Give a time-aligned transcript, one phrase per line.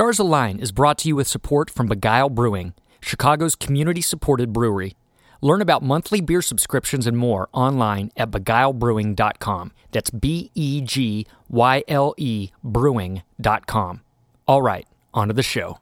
[0.00, 4.96] Stars Align is brought to you with support from Begyle Brewing, Chicago's community supported brewery.
[5.42, 9.72] Learn about monthly beer subscriptions and more online at begylebrewing.com.
[9.92, 14.00] That's B E G Y L E brewing.com.
[14.48, 15.76] All right, on to the show.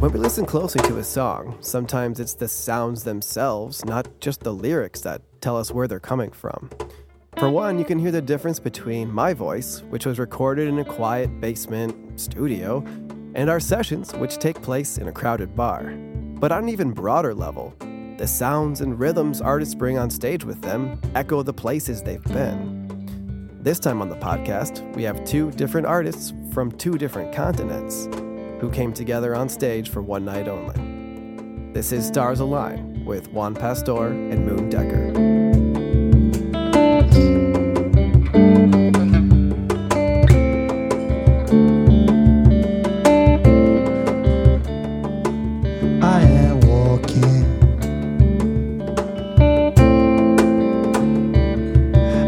[0.00, 4.50] When we listen closely to a song, sometimes it's the sounds themselves, not just the
[4.50, 6.70] lyrics, that tell us where they're coming from.
[7.36, 10.86] For one, you can hear the difference between my voice, which was recorded in a
[10.86, 12.82] quiet basement studio,
[13.34, 15.92] and our sessions, which take place in a crowded bar.
[15.92, 17.74] But on an even broader level,
[18.16, 22.88] the sounds and rhythms artists bring on stage with them echo the places they've been.
[23.60, 28.08] This time on the podcast, we have two different artists from two different continents
[28.60, 31.72] who came together on stage for one night only.
[31.72, 35.30] This is Stars Align with Juan Pastor and Moon Dekker.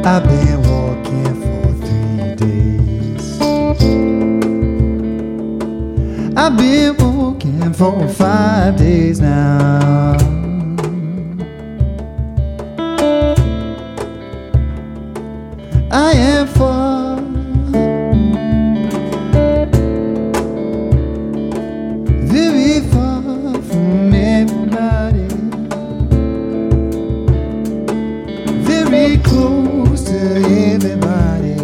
[0.05, 0.52] I've been
[6.53, 10.19] I've been walking for five days now.
[15.91, 17.17] I am far.
[22.29, 25.29] Very far from everybody.
[28.61, 30.19] Very close to
[30.69, 31.57] everybody.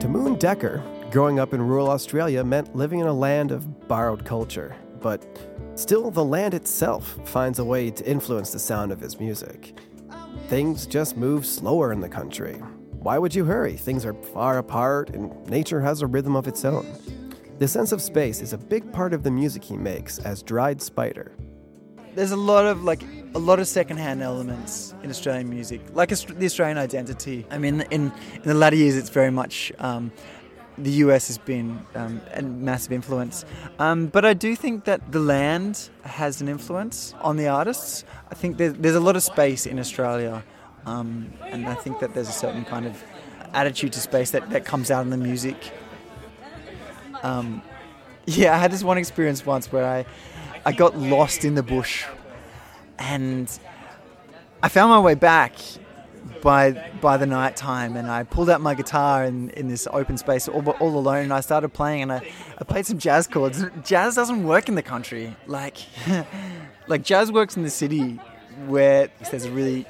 [0.00, 4.24] To Moon Dekker, growing up in rural Australia meant living in a land of borrowed
[4.24, 5.26] culture, but
[5.74, 9.76] still, the land itself finds a way to influence the sound of his music.
[10.48, 12.54] Things just move slower in the country.
[13.00, 13.76] Why would you hurry?
[13.76, 16.86] Things are far apart, and nature has a rhythm of its own.
[17.58, 20.80] The sense of space is a big part of the music he makes as Dried
[20.80, 21.32] Spider.
[22.14, 23.02] there's a lot of like
[23.34, 27.46] a lot of secondhand elements in Australian music, like the Australian identity.
[27.50, 30.10] I mean, in in the latter years, it's very much um,
[30.82, 33.44] the US has been um, a massive influence.
[33.78, 38.04] Um, but I do think that the land has an influence on the artists.
[38.30, 40.42] I think there's, there's a lot of space in Australia,
[40.86, 43.02] um, and I think that there's a certain kind of
[43.52, 45.72] attitude to space that, that comes out in the music.
[47.22, 47.62] Um,
[48.26, 50.06] yeah, I had this one experience once where I,
[50.64, 52.06] I got lost in the bush,
[52.98, 53.50] and
[54.62, 55.56] I found my way back
[56.42, 60.18] by by the night time, and I pulled out my guitar in, in this open
[60.18, 63.64] space all, all alone, and I started playing, and I, I played some jazz chords.
[63.84, 65.78] Jazz doesn't work in the country, like
[66.88, 68.20] like jazz works in the city,
[68.66, 69.86] where there's a really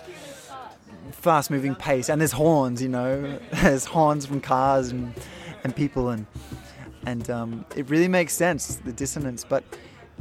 [1.12, 5.15] fast moving pace, and there's horns, you know, there's horns from cars and
[5.65, 6.27] and people and
[7.06, 9.65] and um, it really makes sense the dissonance but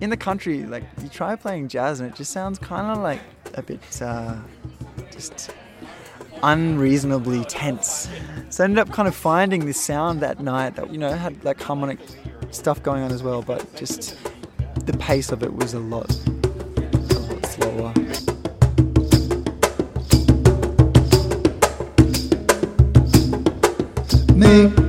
[0.01, 3.19] in the country like you try playing jazz and it just sounds kind of like
[3.55, 4.35] a bit uh,
[5.11, 5.51] just
[6.43, 8.09] unreasonably tense.
[8.49, 11.43] So i ended up kind of finding this sound that night that you know had
[11.43, 11.99] like harmonic
[12.51, 14.17] stuff going on as well but just
[14.85, 17.93] the pace of it was a lot a lot slower.
[24.35, 24.88] Make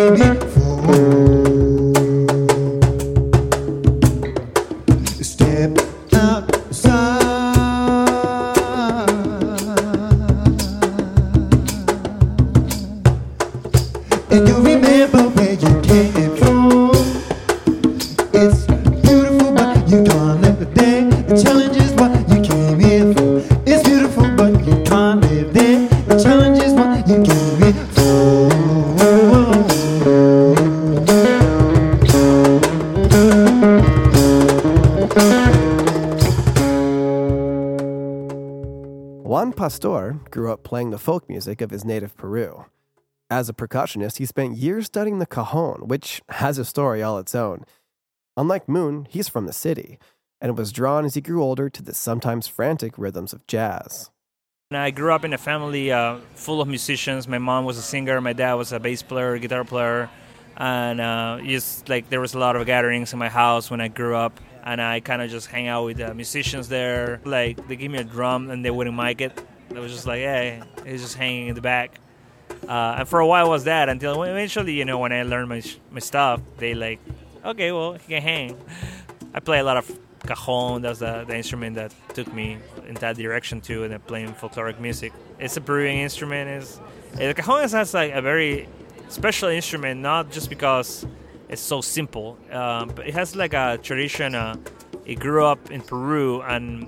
[39.71, 42.65] Pastor grew up playing the folk music of his native Peru.
[43.29, 47.33] As a percussionist, he spent years studying the cajon, which has a story all its
[47.33, 47.63] own.
[48.35, 49.97] Unlike Moon, he's from the city,
[50.41, 54.11] and was drawn as he grew older to the sometimes frantic rhythms of jazz.
[54.71, 57.25] I grew up in a family uh, full of musicians.
[57.25, 60.09] My mom was a singer, my dad was a bass player, guitar player,
[60.57, 63.87] and uh, just like there was a lot of gatherings in my house when I
[63.87, 67.21] grew up and I kind of just hang out with the musicians there.
[67.23, 69.47] Like they give me a drum and they wouldn't mic it.
[69.75, 71.99] It was just like, hey, it's just hanging in the back.
[72.67, 75.63] Uh, and for a while was that until eventually, you know, when I learned my
[75.89, 76.99] my stuff, they like,
[77.45, 78.57] okay, well, he can hang.
[79.33, 80.81] I play a lot of cajon.
[80.81, 82.57] That's the, the instrument that took me
[82.87, 85.13] in that direction too, and playing folkloric music.
[85.39, 86.49] It's a Peruvian instrument.
[86.49, 86.79] Is
[87.15, 88.67] the cajon is has like a very
[89.09, 91.05] special instrument, not just because
[91.49, 92.37] it's so simple.
[92.51, 94.35] Um, but it has like a tradition.
[94.35, 94.55] Uh,
[95.05, 96.87] it grew up in Peru, and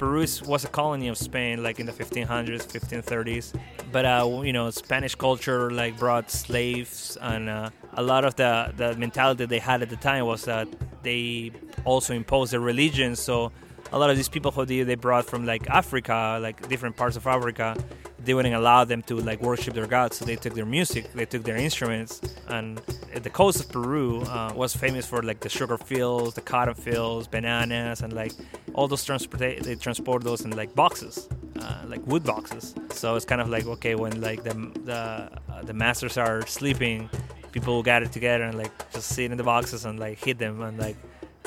[0.00, 3.52] Peru was a colony of Spain, like in the 1500s, 1530s.
[3.92, 8.72] But uh, you know, Spanish culture like brought slaves, and uh, a lot of the
[8.78, 10.68] the mentality they had at the time was that
[11.02, 11.52] they
[11.84, 13.14] also imposed their religion.
[13.14, 13.52] So
[13.92, 17.26] a lot of these people who they, brought from like Africa, like different parts of
[17.26, 17.76] Africa,
[18.24, 20.16] they wouldn't allow them to like worship their gods.
[20.16, 22.78] So they took their music, they took their instruments, and
[23.14, 27.26] the coast of Peru uh, was famous for like the sugar fields, the cotton fields,
[27.26, 28.32] bananas, and like
[28.74, 31.28] all those transport they transport those in like boxes,
[31.60, 32.74] uh, like wood boxes.
[32.92, 37.08] So it's kind of like okay when like the the uh, the masters are sleeping,
[37.52, 40.78] people gather together and like just sit in the boxes and like hit them and
[40.78, 40.96] like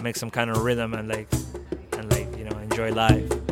[0.02, 1.32] make some kind of rhythm and like
[1.98, 3.43] and like you know enjoy life.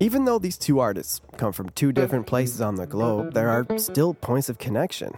[0.00, 2.30] Even though these two artists come from two different mm-hmm.
[2.30, 5.12] places on the globe, there are still points of connection.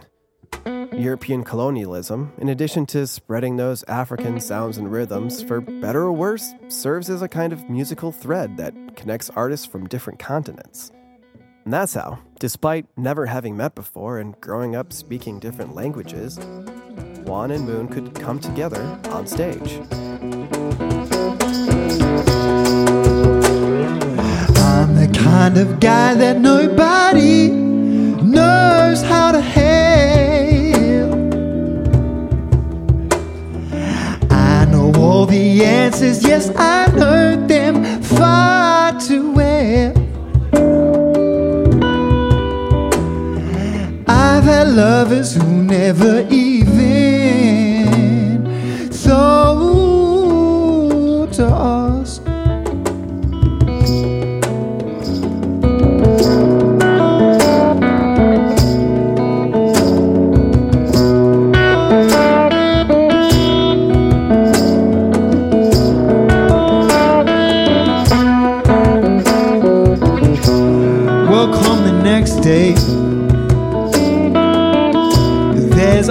[0.91, 6.53] European colonialism, in addition to spreading those African sounds and rhythms, for better or worse,
[6.67, 10.91] serves as a kind of musical thread that connects artists from different continents.
[11.63, 16.39] And that's how, despite never having met before and growing up speaking different languages,
[17.23, 19.79] Juan and Moon could come together on stage.
[25.23, 31.13] Kind of guy that nobody knows how to hail.
[34.31, 39.93] I know all the answers, yes, I know them far too well.
[44.07, 46.50] I've had lovers who never even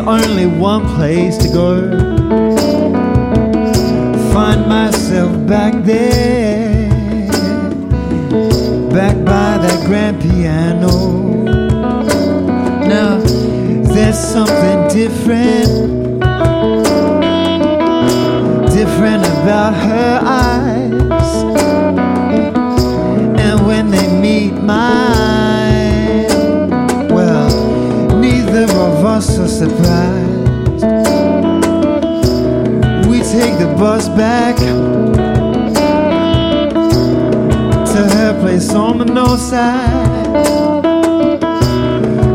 [0.06, 1.90] only one place to go.
[4.32, 6.88] Find myself back there,
[8.90, 10.90] back by that grand piano.
[12.86, 13.18] Now,
[13.94, 16.20] there's something different,
[18.72, 21.32] different about her eyes.
[23.40, 24.99] And when they meet mine,
[38.40, 40.30] place on the north side.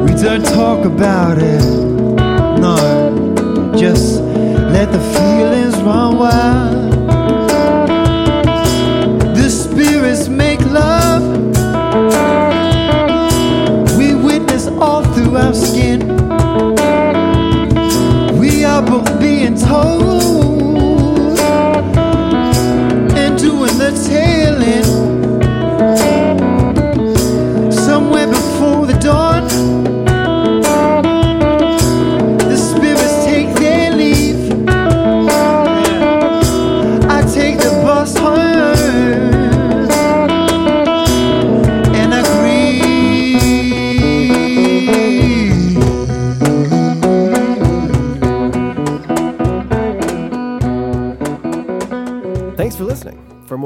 [0.06, 1.64] We don't talk about it
[2.62, 3.76] on.
[3.76, 6.75] Just let the feelings run wild.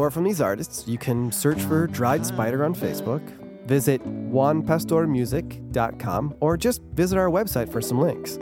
[0.09, 3.21] More from these artists, you can search for Dried Spider on Facebook,
[3.67, 4.01] visit
[4.31, 8.39] juanpastormusic.com, or just visit our website for some links.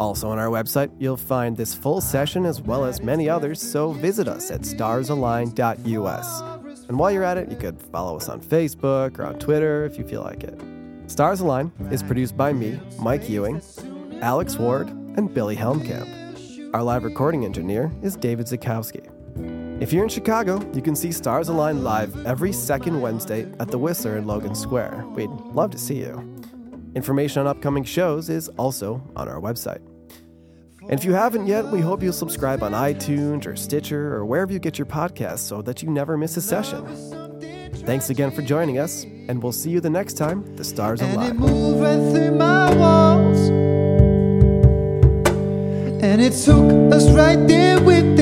[0.00, 3.92] Also on our website, you'll find this full session as well as many others, so
[3.92, 6.40] visit us at starsalign.us.
[6.88, 9.96] And while you're at it, you could follow us on Facebook or on Twitter if
[9.96, 10.60] you feel like it.
[11.06, 13.62] Stars Align is produced by me, Mike Ewing,
[14.22, 16.74] Alex Ward, and Billy Helmkamp.
[16.74, 19.13] Our live recording engineer is David Zukowski.
[19.84, 23.76] If you're in Chicago, you can see Stars Align live every second Wednesday at the
[23.76, 25.04] Whistler in Logan Square.
[25.08, 26.42] We'd love to see you.
[26.94, 29.82] Information on upcoming shows is also on our website.
[30.88, 34.50] And if you haven't yet, we hope you'll subscribe on iTunes or Stitcher or wherever
[34.50, 36.82] you get your podcasts so that you never miss a session.
[37.84, 41.36] Thanks again for joining us, and we'll see you the next time the stars align.
[41.36, 43.48] through my walls.
[46.02, 48.16] And it took us right there with